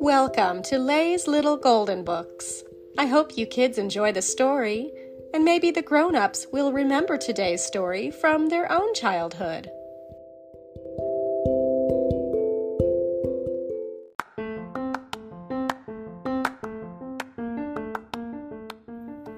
Welcome 0.00 0.62
to 0.62 0.78
Lay's 0.78 1.26
Little 1.26 1.56
Golden 1.56 2.04
Books. 2.04 2.62
I 2.96 3.06
hope 3.06 3.36
you 3.36 3.46
kids 3.46 3.78
enjoy 3.78 4.12
the 4.12 4.22
story, 4.22 4.92
and 5.34 5.44
maybe 5.44 5.72
the 5.72 5.82
grown 5.82 6.14
ups 6.14 6.46
will 6.52 6.72
remember 6.72 7.18
today's 7.18 7.64
story 7.64 8.12
from 8.12 8.48
their 8.48 8.70
own 8.70 8.94
childhood. 8.94 9.68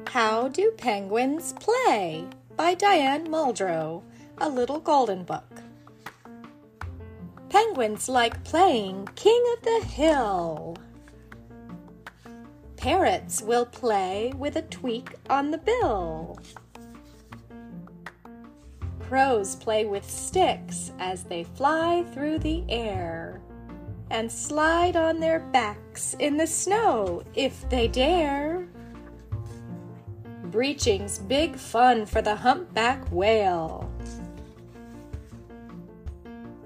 How 0.09 0.49
Do 0.49 0.73
Penguins 0.77 1.55
Play? 1.55 2.29
by 2.55 2.75
Diane 2.75 3.29
Muldrow, 3.29 4.03
a 4.37 4.51
little 4.51 4.79
golden 4.79 5.25
book. 5.25 5.60
Penguins 7.51 8.09
like 8.09 8.45
playing 8.45 9.09
King 9.17 9.45
of 9.57 9.65
the 9.65 9.87
Hill. 9.89 10.77
Parrots 12.77 13.43
will 13.43 13.67
play 13.67 14.33
with 14.39 14.55
a 14.55 14.63
tweak 14.63 15.17
on 15.29 15.51
the 15.51 15.59
bill. 15.59 16.39
Crows 19.01 19.57
play 19.57 19.85
with 19.85 20.09
sticks 20.09 20.93
as 21.01 21.25
they 21.25 21.43
fly 21.43 22.05
through 22.15 22.39
the 22.39 22.65
air 22.69 23.41
and 24.13 24.31
slide 24.31 24.95
on 24.95 25.19
their 25.19 25.41
backs 25.41 26.15
in 26.21 26.37
the 26.37 26.47
snow 26.47 27.25
if 27.35 27.69
they 27.69 27.89
dare. 27.89 28.69
Breaching's 30.45 31.19
big 31.19 31.57
fun 31.57 32.07
for 32.07 32.23
the 32.23 32.37
humpback 32.37 33.05
whale. 33.11 33.91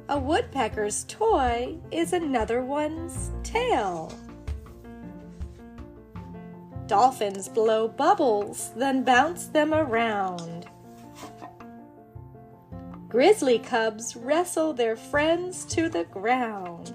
A 0.09 0.19
woodpecker's 0.19 1.05
toy 1.05 1.79
is 1.91 2.13
another 2.13 2.63
one's 2.63 3.31
tail. 3.43 4.13
Dolphins 6.87 7.49
blow 7.49 7.89
bubbles, 7.89 8.71
then 8.77 9.03
bounce 9.03 9.47
them 9.47 9.73
around. 9.73 10.67
Grizzly 13.09 13.59
cubs 13.59 14.15
wrestle 14.15 14.75
their 14.75 14.97
friends 14.97 15.65
to 15.67 15.89
the 15.89 16.05
ground. 16.05 16.93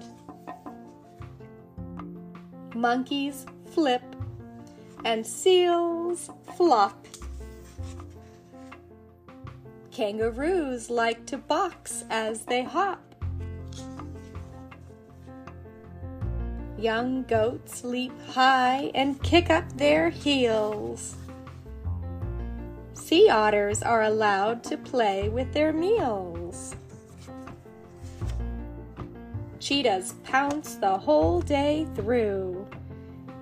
Monkeys 2.76 3.44
flip 3.72 4.02
and 5.04 5.26
seals 5.26 6.30
flop. 6.56 7.06
Kangaroos 10.00 10.88
like 10.88 11.26
to 11.26 11.36
box 11.36 12.06
as 12.08 12.46
they 12.46 12.62
hop. 12.62 13.02
Young 16.78 17.24
goats 17.24 17.84
leap 17.84 18.18
high 18.28 18.90
and 18.94 19.22
kick 19.22 19.50
up 19.50 19.70
their 19.76 20.08
heels. 20.08 21.16
Sea 22.94 23.28
otters 23.28 23.82
are 23.82 24.04
allowed 24.04 24.64
to 24.64 24.78
play 24.78 25.28
with 25.28 25.52
their 25.52 25.70
meals. 25.70 26.74
Cheetahs 29.58 30.14
pounce 30.24 30.76
the 30.76 30.96
whole 30.96 31.42
day 31.42 31.86
through. 31.94 32.66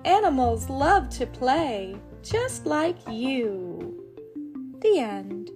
Animals 0.03 0.69
love 0.69 1.09
to 1.11 1.25
play 1.25 1.95
just 2.21 2.65
like 2.65 2.97
you. 3.07 4.03
The 4.81 4.99
end. 4.99 5.51